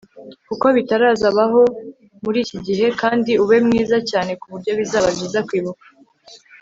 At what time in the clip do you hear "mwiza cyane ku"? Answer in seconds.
3.65-4.45